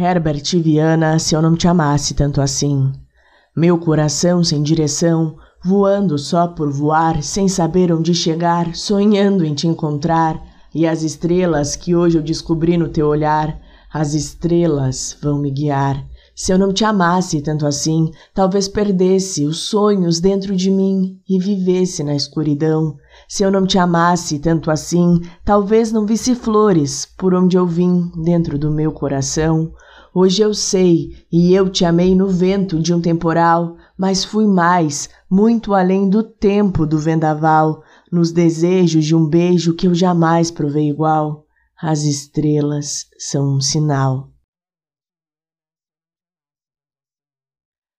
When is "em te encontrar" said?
9.44-10.40